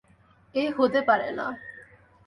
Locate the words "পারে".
1.07-1.29